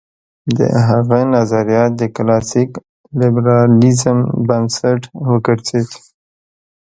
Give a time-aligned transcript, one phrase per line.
[0.57, 2.71] د هغه نظریات د کلاسیک
[3.19, 5.89] لېبرالېزم بنسټ وګرځېد.